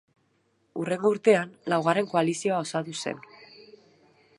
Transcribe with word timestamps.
Hurrengo 0.83 1.11
urtean, 1.17 1.53
Laugarren 1.75 2.11
Koalizioa 2.15 2.67
osatu 2.67 2.97
zen. 3.05 3.23